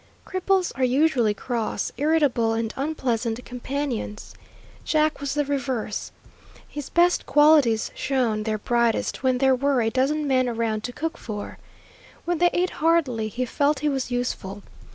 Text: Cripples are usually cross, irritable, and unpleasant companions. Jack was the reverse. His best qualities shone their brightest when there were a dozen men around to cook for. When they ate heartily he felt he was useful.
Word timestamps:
Cripples 0.25 0.71
are 0.75 0.83
usually 0.83 1.35
cross, 1.35 1.91
irritable, 1.95 2.53
and 2.53 2.73
unpleasant 2.75 3.45
companions. 3.45 4.33
Jack 4.83 5.19
was 5.21 5.35
the 5.35 5.45
reverse. 5.45 6.11
His 6.67 6.89
best 6.89 7.27
qualities 7.27 7.91
shone 7.93 8.41
their 8.41 8.57
brightest 8.57 9.21
when 9.21 9.37
there 9.37 9.53
were 9.53 9.79
a 9.79 9.91
dozen 9.91 10.25
men 10.25 10.49
around 10.49 10.83
to 10.85 10.91
cook 10.91 11.19
for. 11.19 11.59
When 12.25 12.39
they 12.39 12.49
ate 12.51 12.71
heartily 12.81 13.27
he 13.27 13.45
felt 13.45 13.81
he 13.81 13.89
was 13.89 14.09
useful. 14.09 14.63